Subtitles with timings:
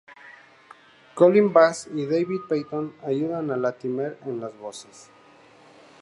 [1.13, 5.11] Colin Bass y David Paton ayudan a Latimer en las voces.